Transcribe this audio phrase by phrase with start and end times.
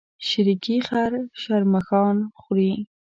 [0.27, 2.73] شريکي خر شرمښآن خوري.